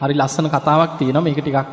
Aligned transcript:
හරි 0.00 0.14
ලස්සන 0.14 0.46
කතාවක් 0.48 0.92
තියෙනවා 0.98 1.22
මේක 1.22 1.38
ටිකක් 1.38 1.68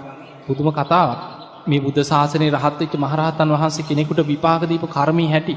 පුදුම 0.46 0.70
කතාවක්. 0.72 1.20
මේ 1.68 1.80
බුද්ධ 1.80 2.02
ශාසනයේ 2.04 2.54
රහත් 2.54 2.80
වෙච්ච 2.82 2.94
මහරහතන් 2.98 3.50
වහන්සේ 3.54 3.86
කෙනෙකුට 3.86 4.22
විපාක 4.26 4.62
දීපු 4.64 4.88
කර්මී 4.88 5.30
හැටි. 5.30 5.56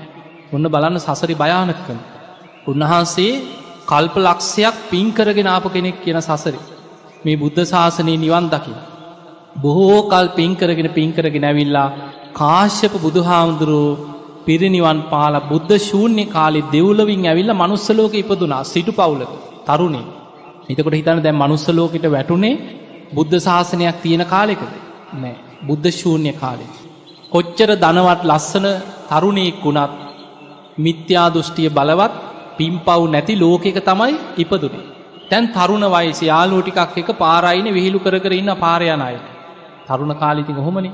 ඔන්න 0.52 0.66
බලන්න 0.66 0.98
සසරි 0.98 1.34
භයානකකම. 1.34 1.98
උන්වහන්සේ 2.66 3.32
කල්ප 3.86 4.14
ලක්ෂයක් 4.18 4.76
පින් 4.90 5.06
කරගෙන 5.12 5.48
ආපු 5.48 5.68
කෙනෙක් 5.68 5.96
කියන 6.04 6.20
සසරි. 6.20 6.60
මේ 7.24 7.36
බුද්ධ 7.36 7.60
ශාසනයේ 7.64 8.18
නිවන් 8.18 8.46
දකින. 8.48 8.78
බොහෝ 9.56 9.98
කල් 10.08 10.26
පින් 10.36 10.52
කරගෙන 10.54 10.88
පින් 10.90 11.10
කරගෙන 11.12 11.44
ඇවිල්ලා 11.44 11.88
කාශ්‍යප 12.32 12.94
බුදුහාමුදුරුවෝ 12.96 13.98
පිරිනිවන් 14.46 15.00
පාල 15.10 15.34
බුද්ධ 15.48 15.74
ශූන්‍ය 15.80 16.24
කාලෙ 16.28 16.60
දෙව්ලවින් 16.68 17.26
ඇවිල්ල 17.26 17.52
මනුස්සලෝක 17.54 18.14
ඉපදුනා 18.14 18.62
සිටු 18.64 18.92
පවුලක 18.92 19.32
තරුණේ. 19.66 20.06
එතකොට 20.70 20.94
හිතන 20.94 21.20
දැන් 21.20 21.36
මනුස්සලෝකට 21.36 22.06
වැටුනේ 22.08 22.54
බුද්ධ 23.14 23.36
ශාසනයක් 23.38 23.96
තියෙන 24.02 24.24
කාලෙකද 24.26 24.72
නෑ 25.14 25.36
බුද්ධ 25.62 25.88
ශූන්‍ය 25.92 26.32
කාලෙ. 26.34 26.66
කොච්චර 27.30 27.70
ධනවත් 27.76 28.22
ලස්සන 28.24 28.66
තරුණයෙක් 29.10 29.58
වුණත් 29.64 29.92
මිත්‍යා 30.78 31.26
දෘෂ්ටිය 31.28 31.68
බලවත් 31.70 32.14
පිම්පව් 32.58 33.02
නැති 33.06 33.34
ලෝකෙක 33.36 33.78
තමයි 33.82 34.14
ඉපදුනේ. 34.36 34.86
තැන් 35.30 35.44
තරුණ 35.48 35.84
වයිස 35.88 36.20
යාලෝටිකක් 36.22 36.98
එක 36.98 37.10
පාරයින 37.16 37.68
විහිළු 37.68 37.98
කර 37.98 38.16
කර 38.18 38.32
ඉන්න 38.32 38.52
පාරයනයට. 38.56 39.26
තරුණ 39.88 40.12
කාලිතික 40.14 40.58
හොමනි 40.58 40.90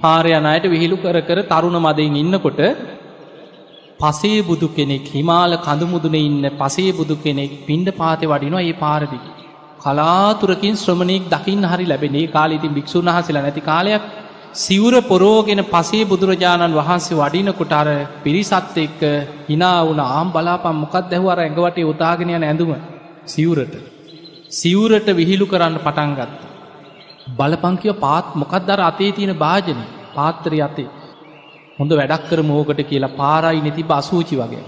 පාරයනයට 0.00 0.64
විහිළු 0.66 0.96
කර 0.98 1.18
කර 1.22 1.38
තරුණ 1.44 1.78
මදයින් 1.78 2.16
ඉන්නකොට 2.16 2.60
පසේ 4.00 4.38
බුදු 4.42 4.68
කෙනෙක් 4.70 5.06
හිමාල 5.08 5.52
කඳුමුදුන 5.58 6.16
ඉන්න 6.18 6.44
පසේ 6.58 6.92
බුදු 6.92 7.16
කෙනෙක් 7.16 7.52
පින්ඩ 7.66 7.88
පාතය 7.92 8.24
වඩිනවා 8.26 8.62
ඒ 8.62 8.74
පාරදික. 8.74 9.24
කලාතුරකින් 9.80 10.74
ශ්‍රමණයෙක් 10.76 11.24
දකිින් 11.28 11.64
හරි 11.64 11.86
ලැබෙනේ 11.86 12.26
කාලීතින් 12.28 12.72
භික්‍ෂූන් 12.72 13.10
වහසලා 13.10 13.42
නැති 13.42 13.62
කාලයක් 13.62 14.02
සිවුර 14.54 14.94
පොරෝගෙන 15.02 15.62
පසේ 15.64 16.04
බුදුරජාණන් 16.04 16.74
වහන්සේ 16.74 17.16
වඩිනකොට 17.16 17.72
අර 17.72 17.88
පිරිසත් 18.24 18.76
එක්ක 18.76 19.02
හිනා 19.48 19.78
වුන 19.82 20.00
ආම් 20.00 20.28
බලාපම් 20.28 20.76
මොකක් 20.76 20.94
දැහවර 21.06 21.38
ඇඟවටේ 21.38 21.84
උතාගෙනය 21.84 22.32
ඇඳුම 22.34 22.72
සිවුරට. 23.26 23.74
සිවුරට 24.50 25.08
විහිළු 25.12 25.46
කරන්න 25.46 25.76
පටන්ගත්ත. 25.78 26.38
බලපංකිව 27.30 27.92
පාත් 27.98 28.26
මොකක් 28.34 28.54
දර 28.60 28.80
අතේ 28.82 29.12
තියෙන 29.12 29.34
භාජනය 29.36 29.84
පාත්තරය 30.14 30.60
අතේ. 30.60 30.88
හොඳ 31.80 31.92
වැඩක් 31.92 32.24
කර 32.28 32.40
මෝකට 32.42 32.80
කියලා 32.84 33.16
පාරයි 33.16 33.60
නැති 33.60 33.84
අසූචි 33.90 34.36
වගේ. 34.36 34.64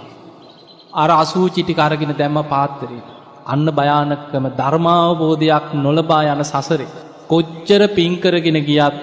අර 0.94 1.10
අසූචිටි 1.12 1.74
කරගෙන 1.74 2.12
දැම්ම 2.14 2.38
පාත්තරයට. 2.44 3.08
අන්න 3.46 3.66
භයානකම 3.70 4.46
ධර්මාවබෝධයක් 4.52 5.66
නොලබා 5.76 6.22
යන 6.26 6.44
සසරේ. 6.44 6.86
කොච්චර 7.28 7.82
පින්කරගෙන 7.90 8.58
ගියත් 8.60 8.96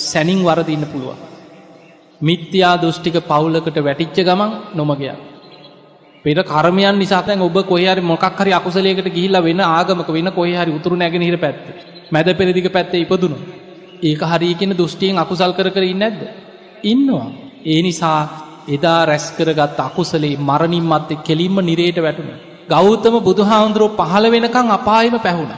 සැනින් 0.00 0.40
වරදින්න 0.40 0.84
පුළුවන්. 0.86 1.20
මිත්‍යා 2.20 2.74
දෘෂ්ටික 2.76 3.16
පවුලකට 3.22 3.78
වැටිච්ච 3.78 4.18
ගමන් 4.20 4.50
නොමගයක්. 4.74 5.16
පෙර 6.24 6.38
කර්මයන් 6.44 6.96
නිසාතැන් 6.96 7.40
ඔබ 7.40 7.56
කොහරි 7.64 8.02
මොකක් 8.02 8.24
හරි 8.38 8.52
අකුසලයකට 8.52 9.08
ගිහිල්ල 9.08 9.36
වෙන 9.40 9.60
ආගමක 9.62 10.08
වෙන 10.08 10.28
කොහරි 10.30 10.70
උතුරු 10.70 10.96
නැගෙනහිර 10.96 11.38
පැත්ත 11.38 11.64
මැද 12.10 12.28
පෙරදික 12.34 12.68
පැත්තේ 12.70 13.00
ඉපදුණු. 13.00 13.38
ඒක 14.02 14.20
හරිකෙන 14.22 14.72
දෘෂ්ටියෙන් 14.72 15.16
අකුසල් 15.18 15.52
කර 15.52 15.68
කර 15.70 15.84
ඉන්නැද්ද. 15.84 16.20
ඉන්නවා. 16.84 17.43
ඒ 17.64 17.80
නිසා 17.82 18.20
එදා 18.68 19.00
රැස්කරගත් 19.04 19.78
අකුසලේ 19.80 20.34
මරණින් 20.40 20.84
මත්තේ 20.84 21.22
කෙලින්ම 21.22 21.56
නිරේට 21.60 21.98
වැටුණ. 21.98 22.32
ගෞතම 22.68 23.14
බුදුහාමුදුරුව 23.20 23.96
පහළ 24.00 24.26
වෙනකං 24.30 24.68
අපායම 24.70 25.16
පැහුණ. 25.18 25.52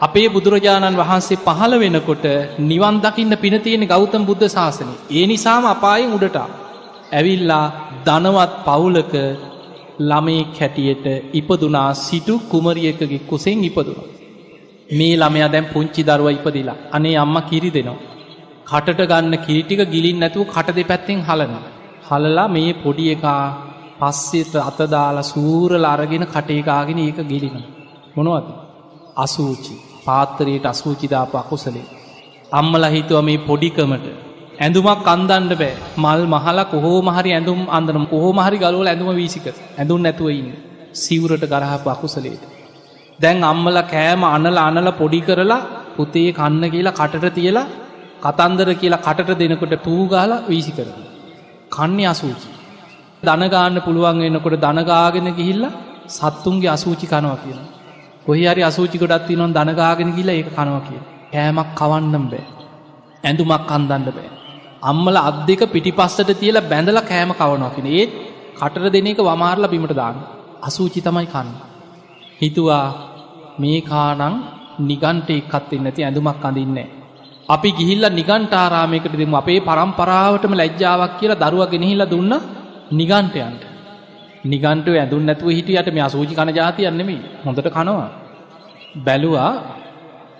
අපේ 0.00 0.28
බුදුරජාණන් 0.28 0.98
වහන්සේ 0.98 1.38
පහළ 1.38 1.74
වෙනකොට 1.78 2.24
නිවන් 2.62 2.96
දකින්න 2.98 3.34
පිනතියෙන 3.36 3.84
ගෞතම 3.86 4.22
බුද්ධ 4.24 4.46
ශාසනය. 4.48 4.92
ඒ 5.10 5.24
නිසාම 5.26 5.64
අපායෙන් 5.66 6.12
උඩට. 6.12 6.38
ඇවිල්ලා 7.12 7.64
ධනවත් 8.06 8.52
පවුලක 8.66 9.14
ළමේ 10.00 10.44
කැටියට 10.50 11.06
ඉපදුනා 11.32 11.90
සිටු 11.96 12.34
කුමරියකගේ 12.50 13.20
කුසෙන් 13.22 13.64
ඉපදුණ. 13.64 14.00
මේ 14.90 15.14
ළමයා 15.16 15.52
දැන් 15.52 15.66
පුංචි 15.66 16.02
දරුව 16.02 16.28
ඉපදිලා 16.30 16.78
අනේ 16.90 17.16
අම්ම 17.16 17.36
කිරි 17.42 17.70
දෙනවා. 17.70 18.09
කටට 18.70 19.02
ගන්න 19.04 19.34
කිරිටික 19.38 19.80
ගිලින් 19.86 20.18
නැතුව 20.18 20.46
කට 20.48 20.74
දෙ 20.74 20.82
පැත්තෙන් 20.84 21.20
හලන. 21.22 21.54
හලලා 22.08 22.48
මේ 22.48 22.72
පොඩි 22.76 23.06
එකා 23.14 23.42
පස්සෙට 24.00 24.54
අතදාලා 24.60 25.24
සූරල 25.24 25.84
අරගෙන 25.86 26.24
කටේකාගෙන 26.26 27.00
ඒක 27.00 27.18
ගිලින. 27.24 27.56
මොනවද. 28.16 28.48
අසූචි 29.16 29.74
පාත්තරයට 30.06 30.64
අසූචිදාප 30.66 31.34
අකුසලේ. 31.34 31.86
අම්මල 32.52 32.84
හිතුව 32.86 33.18
මේ 33.22 33.38
පොඩිකමට 33.40 34.06
ඇඳුමක් 34.58 35.06
අන්දන්න 35.06 35.52
බෑ 35.52 35.74
මල් 35.96 36.22
මහලා 36.28 36.66
කොහෝ 36.66 36.98
මහරි 37.02 37.30
ඇඳුම් 37.32 37.60
අන්දනම් 37.70 38.06
කොහෝ 38.06 38.32
මහරි 38.32 38.56
ගලවල 38.58 38.88
ඇඳුම 38.88 39.10
වීසික 39.14 39.46
ඇඳුම් 39.50 40.00
නැතුවඉන්න 40.00 40.48
සිවුරට 40.94 41.44
ගරහපු 41.46 41.88
අකුසලේට. 41.88 42.42
දැන් 43.18 43.38
අම්මල 43.44 43.78
කෑම 43.88 44.22
අනල 44.28 44.58
අනල 44.60 44.88
පොඩි 44.94 45.20
කරලා 45.20 45.62
පුතේ 45.96 46.28
කන්න 46.32 46.64
කියලා 46.70 46.98
කටට 46.98 47.36
තියලා 47.36 47.68
කතන්දර 48.22 48.70
කියලා 48.74 49.04
කටට 49.06 49.38
දෙනකොට 49.40 49.74
පූගාල 49.80 50.32
වීසි 50.46 50.72
කරන. 50.72 50.90
කන්නේ 51.70 52.06
අසූචි. 52.06 52.48
දනගාන්න 53.22 53.76
පුළුවන් 53.80 54.22
එන්නකොට 54.22 54.56
දනගාගෙන 54.58 55.28
ගිහිල්ල 55.32 55.64
සත්තුන්ගේ 56.08 56.70
අසූචි 56.70 57.06
කනවා 57.06 57.38
කියන. 57.38 57.60
කොහි 58.26 58.44
හරි 58.44 58.62
අසූචි 58.62 58.96
ගොඩත් 58.98 59.26
තිනොන් 59.26 59.52
දනගාගෙන 59.52 60.10
ගිල 60.12 60.28
ඒ 60.30 60.42
කනවා 60.46 60.82
කිය. 60.82 61.00
කෑමක් 61.32 61.70
කවන්නම් 61.74 62.24
බෑ. 62.26 62.44
ඇඳුමක් 63.24 63.70
අන්දන්න 63.70 64.04
බෑ. 64.08 64.30
අම්මල 64.82 65.16
අත් 65.18 65.38
දෙක 65.46 65.62
පිටිපස්සට 65.68 66.30
තියලා 66.34 66.64
බැඳල 66.64 66.98
කෑම 67.02 67.32
කවනකින 67.32 67.88
ඒත් 67.90 68.10
කටර 68.56 68.84
දෙන 68.88 69.08
එක 69.08 69.20
වමාරල 69.20 69.64
බිමට 69.66 69.94
දාන්න. 69.94 70.16
අසූචි 70.60 71.00
තමයි 71.00 71.26
කන්න. 71.26 71.48
හිතුවා 72.40 72.86
මේ 73.58 73.80
කානං 73.82 74.34
නිගන්ට 74.80 75.30
එක්කත්වෙන්න 75.32 75.86
ඇති 75.86 76.00
ඇඳුමක් 76.00 76.44
අඳින්නේ. 76.44 76.88
අපි 77.50 77.70
ගිහිල්ල 77.72 78.04
නිගන්ටාරාමයකට 78.10 79.14
දෙම 79.14 79.34
අපේ 79.34 79.60
පරම්පරාවටම 79.62 80.52
ලැජ්ජාවක් 80.54 81.12
කියලා 81.18 81.42
දරුව 81.42 81.62
ගෙනහිල්ල 81.68 82.04
දුන්න 82.06 82.32
නිගන්ටයන්ට. 82.92 83.62
නිගන්ට 84.44 84.88
ඇඳුන් 84.90 85.24
නැතුව 85.24 85.48
හිටියට 85.50 85.88
මේ 85.88 86.02
අසූචි 86.02 86.34
කන 86.34 86.50
ජාතියන්නෙමි 86.50 87.16
හොඳට 87.44 87.68
කනවා. 87.68 88.08
බැලුවා 88.96 89.52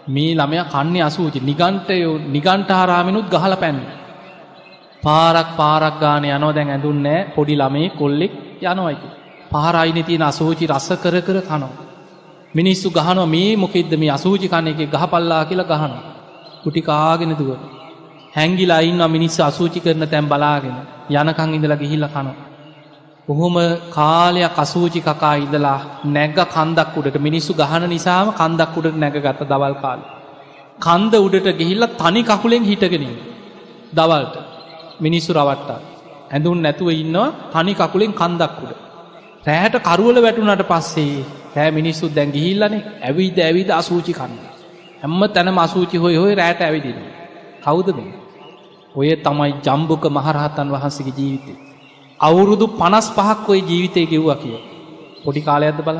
මේ 0.08 0.34
ළමය 0.34 0.58
කන්නේ 0.66 1.02
අසූචි 1.02 1.38
නිගන්ටයෝ 1.40 2.20
නිගන්ටාරාමිනුත් 2.28 3.26
ගහල 3.28 3.54
පැන්න. 3.56 3.80
පාරක් 5.02 5.48
පාරක් 5.56 5.94
ගාන 5.98 6.24
යනෝ 6.26 6.52
දැන් 6.52 6.70
ඇඳුන්නෑ 6.70 7.26
පොඩි 7.34 7.54
ළමේ 7.54 7.88
කොල්ලෙක් 7.90 8.32
යනවයික. 8.62 9.02
පාරයින 9.50 9.98
තියෙන 10.00 10.22
අසූචි 10.22 10.64
රස්ස 10.66 10.88
කර 10.96 11.16
කර 11.20 11.38
කනවා. 11.42 11.78
මිනිස්සු 12.54 12.88
ගහනවා 12.90 13.26
මේ 13.26 13.56
මොකෙද 13.56 13.92
මේ 13.94 14.10
අසූචි 14.10 14.46
කන 14.48 14.66
එක 14.68 14.80
ගහපල්ලා 14.88 15.42
කියලා 15.44 15.70
ගහන. 15.72 15.92
කුටි 16.62 16.80
කාගෙන 16.82 17.32
දුව. 17.32 17.50
හැංගිලා 18.36 18.82
ඉන්න 18.82 19.02
මිනිස්ස 19.08 19.40
අසූචි 19.40 19.80
කරන 19.80 20.04
තැන් 20.06 20.26
බලාගෙන 20.26 20.76
යනකං 21.12 21.56
ඉඳලා 21.56 21.78
ගිහිල්ල 21.78 22.06
කනවා. 22.06 22.36
කොහොම 23.28 23.56
කාලයක් 23.90 24.56
අසූචි 24.56 25.00
කකා 25.00 25.34
ඉදලා 25.38 25.78
නැග්ග 26.06 26.38
කන්දක් 26.48 26.96
උඩට 26.98 27.18
මිනිස්සු 27.18 27.52
ගහන 27.54 27.84
නිසාම 27.88 28.28
කන්දක් 28.32 28.74
උඩට 28.78 28.96
නැග 28.96 29.16
ගත්ත 29.16 29.40
දවල් 29.44 29.76
කාල. 29.82 30.00
කන්ද 30.78 31.14
උඩට 31.18 31.48
ගිහිල්ල 31.60 31.84
තනි 31.94 32.22
කකුලෙන් 32.24 32.64
හිටගෙනින්. 32.64 33.14
දවල්ට 33.92 34.36
මිනිස්සු 35.00 35.30
රවට්ටා. 35.32 35.80
ඇඳුන් 36.30 36.58
නැතුව 36.60 36.88
ඉන්නවා 36.94 37.28
තනි 37.52 37.74
කකුලෙන් 37.74 38.12
කන්දක් 38.12 38.56
උඩ. 38.62 38.72
රෑට 39.46 39.76
කරුවල 39.80 40.18
වැටුනට 40.18 40.64
පස්සේ 40.64 41.24
රෑ 41.56 41.70
මිනිස්සු 41.70 42.04
දැන් 42.10 42.30
ගිහිල්ලනේ 42.30 42.86
ඇවිද 43.02 43.38
ඇවිද 43.40 43.70
අසූචි 43.72 44.12
කන්න. 44.12 44.49
හැම්ම 45.02 45.22
තැන 45.28 45.58
අසූචි 45.58 45.96
හොය 45.96 46.14
හොය 46.16 46.32
රෑට 46.34 46.60
ඇවිදින. 46.60 46.98
කවුද 47.60 47.88
මේ. 47.96 48.12
ඔය 48.94 49.10
තමයි 49.16 49.52
ජම්බුක 49.62 50.04
මහරහතන් 50.08 50.68
වහන්සගේ 50.68 51.14
ජීවිතය. 51.18 51.52
අවුරුදු 52.20 52.66
පනස් 52.70 53.06
පහක් 53.10 53.46
ඔය 53.48 53.60
ජීවිතය 53.62 54.00
ගෙව්වා 54.06 54.36
කිය. 54.36 54.58
පොඩි 55.24 55.40
කාලයක්ද 55.40 55.80
බල. 55.82 55.98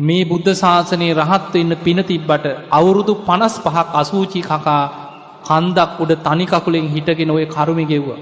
මේ 0.00 0.24
බුද්ධ 0.24 0.52
ශාසනයේ 0.54 1.14
රහත්ව 1.14 1.54
ඉන්න 1.56 1.74
පින 1.78 1.98
තිබ්බට 2.04 2.46
අවුරුදු 2.70 3.12
පනස් 3.26 3.54
පහක් 3.60 3.88
අසූචි 3.94 4.40
කකා 4.42 4.82
කන්දක් 5.44 6.00
උඩ 6.00 6.12
තනිකකුලෙන් 6.22 6.88
හිටගෙන 6.88 7.30
ඔය 7.30 7.44
කරුමි 7.46 7.84
ගෙව්වා. 7.84 8.20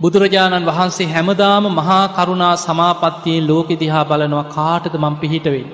බුදුරජාණන් 0.00 0.66
වහන්සේ 0.66 1.08
හැමදාම 1.08 1.64
මහා 1.72 2.02
කරුණා 2.10 2.54
සමාපත්තියෙන් 2.58 3.48
ලෝකෙ 3.48 3.74
දිහා 3.74 4.04
බලනවා 4.04 4.46
කාටද 4.50 4.94
මං 4.96 5.14
පිහිටවෙයි. 5.16 5.66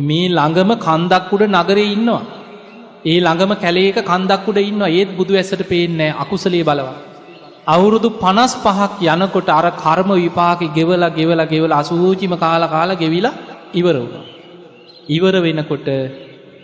මේ 0.00 0.26
ළඟම 0.28 0.70
කන්දක් 0.78 1.32
උඩ 1.34 1.44
නගරේ 1.52 1.86
ඉන්නවා. 1.88 2.24
ඒ 3.04 3.16
ළඟම 3.18 3.52
කැලේක 3.56 3.96
කන්දක් 4.02 4.46
උඩ 4.50 4.58
ඉන්න 4.62 4.84
ඒත් 4.90 5.10
බුදු 5.16 5.32
ඇසට 5.34 5.62
පේන්නේ 5.68 6.14
අකුසලේ 6.16 6.62
බලවා. 6.62 6.94
අවුරුදු 7.66 8.08
පනස් 8.16 8.52
පහක් 8.56 8.92
යනකොට 9.08 9.48
අර 9.50 9.66
කර්ම 9.74 10.10
විපාක 10.16 10.62
ගෙවල 10.76 11.04
ගෙවල 11.10 11.42
ගෙවල 11.46 11.72
අසූචිම 11.72 12.34
කාල 12.36 12.64
කාල 12.66 12.90
ගෙවිලා 12.96 13.34
ඉවර 13.74 13.96
වුණ. 14.02 14.24
ඉවර 15.08 15.34
වෙනකොට 15.40 15.88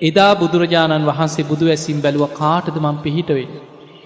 එදා 0.02 0.32
බුදුරජාණන් 0.34 1.06
වහන්සේ 1.06 1.44
බුදු 1.44 1.66
ඇසිම් 1.68 1.98
බැලුව 2.00 2.26
කාටද 2.34 2.76
මං 2.76 2.96
පිහිටවෙන්න. 2.98 3.54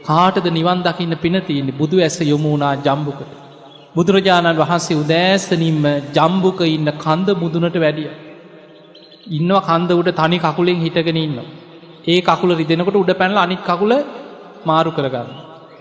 කාටද 0.05 0.47
නිවන් 0.51 0.81
දකින්න 0.83 1.17
පිනතියන්නේ 1.19 1.75
බුදු 1.75 1.97
ඇස 2.01 2.17
යොමුණනා 2.25 2.75
ජම්බුකට. 2.79 3.33
බුදුරජාණන් 3.95 4.59
වහන්සේ 4.59 4.97
උදෑසනින්ම 4.97 5.85
ජම්බුක 6.13 6.61
ඉන්න 6.69 6.91
කන්ද 6.99 7.29
මුදුනට 7.37 7.77
වැඩිය. 7.79 8.11
ඉන්නව 9.31 9.59
කන්ද 9.63 9.91
උට 9.95 10.17
තනි 10.17 10.39
කකුලෙන් 10.41 10.83
හිටගෙන 10.83 11.19
ඉන්න. 11.19 11.39
ඒ 12.07 12.21
කකුල 12.21 12.51
රිදෙනකොට 12.61 12.97
උඩ 12.97 13.13
පැනල 13.21 13.39
අනිත් 13.39 13.61
කකුල 13.61 13.93
මාරු 14.69 14.91
කරගන්න. 14.91 15.29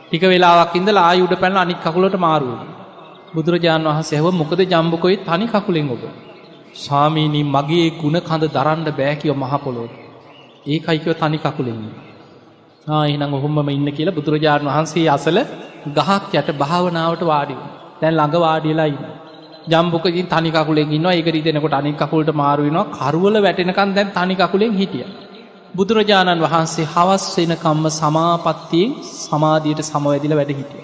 ටික 0.07 0.23
වෙලාවක් 0.23 0.75
ඉඳ 0.75 0.89
ආය 0.99 1.19
උඩ 1.25 1.35
පැනල 1.41 1.57
අනිත් 1.63 1.79
කකුලට 1.85 2.15
මාරුව. 2.17 2.59
බුදුරජාණන් 3.35 3.89
වහන්සේ 3.89 4.19
හැව 4.19 4.37
මොකද 4.41 4.61
ජම්බුකොයි 4.63 5.17
තනි 5.27 5.45
කකුලෙන් 5.47 5.89
ඔබ. 5.95 6.03
ස්වාමීනී 6.75 7.45
මගේ 7.55 7.87
ගුණ 8.01 8.17
කඳ 8.21 8.43
දරන්ඩ 8.55 8.89
බෑකිව 8.99 9.35
මහපොලෝට. 9.35 9.93
ඒ 10.65 10.79
අයිකව 10.87 11.11
තනි 11.21 11.37
කකුලෙන්නේ. 11.37 11.95
ආහිනම් 12.87 13.33
ඔහොම්ම 13.33 13.69
ඉන්න 13.69 13.89
කියලා 13.97 14.17
බුදුරජාණන් 14.19 14.69
වහන්සේ 14.69 15.09
අසල 15.09 15.37
ගහක් 15.97 16.31
යට 16.33 16.49
භාවනාවට 16.61 17.23
වාඩිව. 17.23 17.59
තැන් 17.99 18.13
ළඟ 18.13 18.39
වාඩියලා 18.45 18.87
ඉන්න. 18.93 19.03
ජම්බුකින් 19.65 20.27
තනිකකුලෙන් 20.27 20.91
ඉන්න 20.91 21.05
ඒකරි 21.07 21.41
දෙනකොට 21.41 21.73
අනි 21.73 21.93
කකුලට 21.93 22.31
මාරුවෙනවා 22.33 22.91
කරුවල 22.93 23.35
වැටෙනකන් 23.41 23.93
දැන් 23.95 24.09
තනිකකුලෙන් 24.11 24.73
හිටිය. 24.73 25.05
බුදුරජාණන් 25.73 26.43
වහන්සේ 26.43 26.85
හවස් 26.85 27.23
වෙනකම්ම 27.37 27.85
සමාපත්තියෙන් 27.91 28.91
සමාධියට 29.19 29.81
සමවැදිල 29.83 30.33
වැඩ 30.33 30.51
හිටිය. 30.51 30.83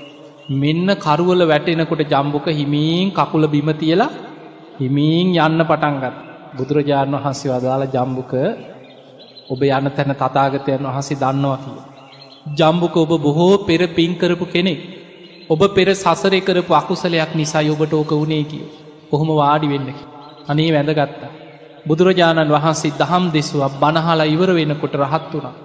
මෙන්න 0.53 0.87
කරුවල 0.97 1.41
වැටෙනකොට 1.43 2.01
ජම්බුක 2.05 2.47
හිමීන් 2.51 3.07
කකුල 3.11 3.43
බිම 3.47 3.69
තියලා 3.73 4.09
හිමීන් 4.79 5.27
යන්න 5.37 5.61
පටන්ගත්. 5.63 6.15
බුදුරජාණන් 6.57 7.17
වහන්සේ 7.17 7.51
වදාළ 7.53 7.85
ජම්බුක 7.87 8.33
ඔබ 9.49 9.61
යන 9.69 9.89
තැන 9.91 10.13
තතාගතයන් 10.15 10.87
වහන්සේ 10.87 11.17
දන්නවා 11.17 11.59
කිය. 11.59 11.79
ජම්බුක 12.55 12.95
ඔබ 12.97 13.11
බොහෝ 13.19 13.53
පෙර 13.67 13.81
පින්කරපු 13.89 14.45
කෙනෙක්. 14.47 14.79
ඔබ 15.49 15.61
පෙර 15.75 15.87
සසරය 15.95 16.39
කරපු 16.41 16.73
අකුසලයක් 16.73 17.31
නිසා 17.35 17.67
ඔබට 17.73 17.93
ඕක 17.93 18.11
වුණේ 18.13 18.43
කිය. 18.45 18.65
කොහොම 19.11 19.29
වාඩි 19.35 19.67
වෙන්න. 19.67 19.89
අනේ 20.47 20.69
වැඳගත්තා. 20.71 21.38
බුදුරජාණන් 21.85 22.51
වහන්සේ 22.51 22.91
දහම් 22.91 23.25
දෙසුවක් 23.31 23.73
බණහලා 23.79 24.25
ඉවර 24.25 24.49
වෙනකොට 24.53 24.95
රහත් 24.95 25.33
වුණා. 25.33 25.55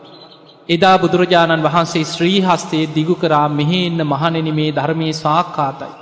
එදා 0.68 0.96
බුදුරජාණන් 0.98 1.64
වහන්සේ 1.64 2.04
ශ්‍රී 2.04 2.40
හස්තයේ 2.40 2.92
දිගු 2.94 3.14
කරා 3.14 3.48
මෙහෙන්න 3.50 3.98
මහනෙන 4.04 4.48
මේ 4.54 4.70
ධර්මය 4.72 5.08
ස්වාක්කාතයි. 5.12 5.92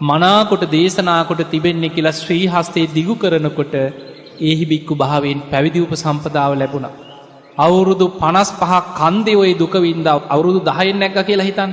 මනාකොට 0.00 0.64
දේශනාකොට 0.70 1.42
තිබෙන්නේ 1.50 1.88
කියලා 1.88 2.12
ශ්‍රී 2.12 2.46
හස්තයේ 2.46 2.92
දිගු 2.94 3.14
කරනකොට 3.14 3.74
ඒහි 4.40 4.64
බික්කු 4.64 4.94
භාවෙන් 4.94 5.40
පැවිදි 5.50 5.80
උප 5.80 5.92
සම්පදාව 5.94 6.52
ලැබුණා. 6.54 6.94
අවුරුදු 7.58 8.06
පනස් 8.18 8.50
පහක් 8.52 8.84
කන්දේ 8.98 9.36
ඔය 9.36 9.52
දුකවින්දාව 9.54 10.20
අවුරුදු 10.28 10.60
දහයෙන් 10.60 10.98
නැක්ක 10.98 11.18
කියලා 11.26 11.48
හිතන් 11.50 11.72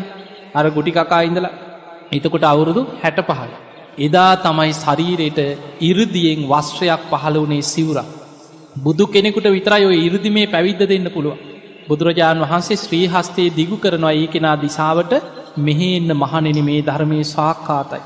අර 0.55 0.65
ගුටි 0.69 0.91
කකා 0.91 1.21
ඉඳලා 1.21 1.53
එතකොට 2.11 2.43
අවුරුදු 2.43 2.81
හැට 3.03 3.19
පහයි. 3.21 3.64
එදා 3.97 4.31
තමයි 4.37 4.71
ශරීරයට 4.75 5.39
ඉරදියෙන් 5.81 6.41
වස්ත්‍රයක් 6.45 7.03
පහළ 7.11 7.37
වනේ 7.41 7.61
සිවුර. 7.63 7.99
බුදු 8.77 9.05
කෙනෙකුට 9.07 9.47
විතරයි 9.47 9.85
ඔය 9.85 9.99
ඉරදි 9.99 10.29
මේ 10.29 10.47
පැවිද්ධ 10.47 10.85
දෙන්න 10.85 11.07
පුළුව. 11.09 11.37
බුදුරජාණන් 11.87 12.43
වහන්සේ 12.43 12.77
ශ්‍රී 12.77 13.07
හස්තේ 13.07 13.47
දිගු 13.51 13.77
කරනවා 13.77 14.13
ඒ 14.13 14.27
කෙනා 14.27 14.55
දිසාවට 14.57 15.13
මෙහෙන්න 15.59 16.09
මහනෙන 16.13 16.59
මේ 16.61 16.81
ධර්මය 16.81 17.19
ස්වාක්කාතයි. 17.25 18.03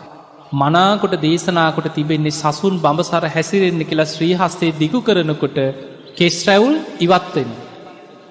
මනාකොට 0.53 1.15
දේශනාකොට 1.19 1.87
තිබෙන්නේ 1.91 2.31
සසුන් 2.33 2.75
බඹසර 2.77 3.25
හැසිරෙන්න්න 3.27 3.83
කියලා 3.85 4.07
ශ්‍රී 4.07 4.35
හස්තේ 4.35 4.71
දිගු 4.73 4.99
කරනකොට 5.01 5.57
කෙස් 6.15 6.37
රැවුල් 6.47 6.75
ඉවත්වෙන. 6.99 7.49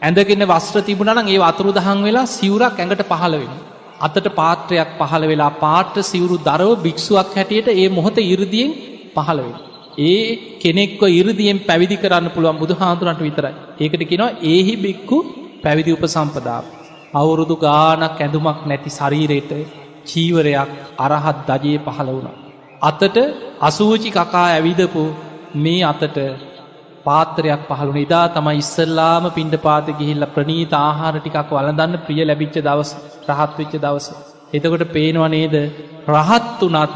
ඇඳගෙන 0.03 0.45
වස්ත්‍ර 0.47 0.83
තිබුණන 0.83 1.21
ඒ 1.27 1.41
අතුරු 1.43 1.71
දහන් 1.73 2.01
වෙලා 2.03 2.27
සිවුරක් 2.29 2.77
ඇඟට 2.77 3.05
පහළවෙන. 3.05 3.53
අතට 3.99 4.27
පාත්‍රයක් 4.33 4.91
පහළ 4.99 5.25
වෙලා 5.27 5.53
පාට්‍ර 5.57 6.03
සිවුරු 6.03 6.37
දරව 6.41 6.71
භික්ෂුවක් 6.79 7.31
හැටියට 7.35 7.69
ඒ 7.75 7.89
මොහොත 7.91 8.19
ඉරදියෙන් 8.27 8.71
පහළවෙන. 9.17 9.55
ඒ 10.01 10.21
කෙනෙක්ව 10.59 11.03
ඉරදියෙන් 11.13 11.59
පැවිදි 11.61 11.97
කරන්න 11.97 12.31
පුළුවන් 12.31 12.59
බුදු 12.59 12.75
හාදුරන්ට 12.75 13.21
විතරයි. 13.21 13.55
ඒකට 13.79 14.03
කෙනවා 14.05 14.37
ඒහි 14.45 14.75
බික්කු 14.77 15.19
පැවිදි 15.63 15.91
උප 15.93 16.05
සම්පදාව. 16.09 16.65
අවුරුදු 17.13 17.55
ගානක් 17.59 18.17
ඇඳුමක් 18.17 18.61
නැති 18.67 18.91
ශරීරයට 18.91 19.53
චීවරයක් 20.07 20.71
අරහත් 20.99 21.39
දජයේ 21.49 21.85
පහළ 21.87 22.11
වුණ. 22.11 22.37
අතට 22.83 23.17
අසූචි 23.61 24.11
කකා 24.11 24.47
ඇවිදපු 24.49 25.03
මේ 25.57 25.83
අතට 25.85 26.19
පාත්‍රයක් 27.09 27.63
පහළුණ 27.69 28.01
ඉදා 28.05 28.25
තමයි 28.31 28.57
ඉස්සල්ලාම 28.63 29.25
පින්ඩ 29.33 29.55
පාත 29.67 29.87
ගිහිල්ල 29.99 30.25
ප්‍රනීත 30.35 30.73
ආහාර 30.79 31.15
ටිකක් 31.17 31.51
වලදන්න 31.53 31.95
ප්‍රිය 32.07 32.23
ලැබිච්ච 32.23 32.57
දවස 32.61 32.91
රහත් 33.29 33.53
වෙච්ච 33.59 33.75
දවස. 33.85 34.07
එතකොට 34.53 34.85
පේනවනේද 34.93 35.55
රහත් 36.09 36.61
වනත් 36.65 36.93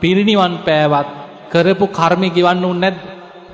පිරිනිවන් 0.00 0.54
පෑවත් 0.66 1.08
කරපු 1.52 1.86
කර්මය 1.90 2.28
ගෙවන්න 2.30 2.64
උන් 2.64 2.78
නැත් 2.80 2.96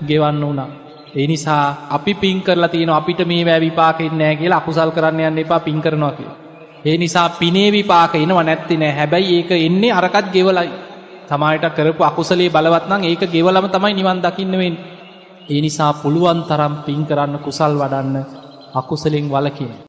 ගෙවන්න 0.02 0.42
වුණා. 0.42 0.68
ඒ 1.12 1.26
නිසා 1.26 1.64
අපි 1.90 2.12
පින් 2.14 2.38
කරලා 2.42 2.68
තියෙන 2.68 2.90
අපිට 2.90 3.20
මේ 3.26 3.42
වැෑ 3.44 3.60
විපාකෙන් 3.60 4.12
නෑ 4.14 4.36
කියලා 4.36 4.60
අකුසල් 4.62 4.90
කරන්න 4.90 5.20
යන්න 5.22 5.38
එපා 5.38 5.60
පින් 5.60 5.80
කරනවා 5.80 6.12
කිය. 6.12 6.30
ඒ 6.84 6.96
නිසා 6.96 7.28
පිනේ 7.30 7.70
විපාක 7.72 8.14
එනවා 8.16 8.44
නැත්ති 8.44 8.76
නෑ 8.76 8.92
හැබැයි 8.92 9.34
ඒක 9.36 9.50
එන්නේ 9.58 9.92
අරකත් 9.92 10.28
ගෙවලයි. 10.34 10.70
තමයිට 11.28 11.64
කරපු 11.76 12.02
අකුසලේ 12.02 12.50
බලවත්නම් 12.50 13.02
ඒක 13.04 13.22
ගෙවලම 13.28 13.66
තමයි 13.68 13.94
නිවන් 13.94 14.20
දකින්නවෙන්. 14.20 14.76
ඒ 15.48 15.60
නිසා 15.60 15.92
පුළුවන් 15.94 16.40
තරම් 16.44 16.74
පින් 16.84 17.00
කරන්න 17.06 17.38
කුසල් 17.38 17.72
වඩන්න 17.74 18.16
අකුසලෙන් 18.74 19.26
වලකින්. 19.26 19.70